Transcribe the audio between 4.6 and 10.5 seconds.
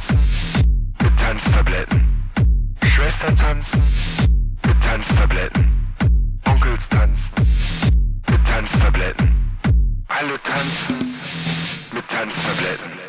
mit Tanztabletten. Onkels tanzen mit Tanztabletten. Alle